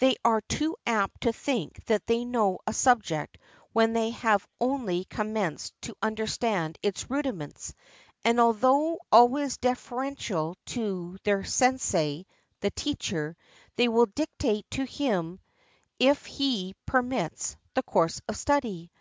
[0.00, 3.38] They are too apt to think they know a subject
[3.72, 7.72] when they have only commenced to imderstand its rudiments;
[8.22, 12.26] and although always deferential to their sensei,
[12.60, 13.34] the teacher,
[13.76, 15.40] they will dictate to him,'
[15.98, 18.92] if he per mits, the course of study.